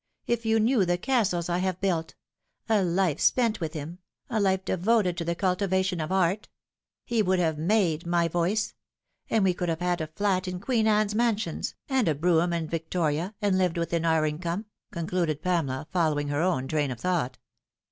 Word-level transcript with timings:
If 0.25 0.47
you 0.47 0.59
knew 0.59 0.83
the 0.83 0.97
castles 0.97 1.47
I 1.47 1.59
have 1.59 1.79
built 1.79 2.15
a 2.67 2.81
life 2.83 3.19
spent 3.19 3.59
with 3.59 3.73
him 3.73 3.99
a 4.31 4.39
life 4.39 4.65
devoted 4.65 5.15
to 5.19 5.23
the 5.23 5.35
cultivation 5.35 6.01
of 6.01 6.11
art! 6.11 6.49
He 7.05 7.21
would 7.21 7.37
have 7.37 7.59
made 7.59 8.07
my 8.07 8.27
voice; 8.27 8.73
and 9.29 9.43
we 9.43 9.53
could 9.53 9.69
have 9.69 9.79
had 9.79 10.01
a 10.01 10.07
flat 10.07 10.47
in 10.47 10.59
Queen 10.59 10.87
Anne's 10.87 11.13
Mansions, 11.13 11.75
and 11.87 12.07
a 12.07 12.15
brougham 12.15 12.51
and 12.51 12.67
victoria, 12.67 13.35
and 13.43 13.59
lived 13.59 13.77
within 13.77 14.03
our 14.03 14.25
income," 14.25 14.65
concluded 14.91 15.43
Pamela, 15.43 15.85
following 15.91 16.29
her 16.29 16.41
own 16.41 16.67
train 16.67 16.89
of 16.89 16.99
thought. 16.99 17.37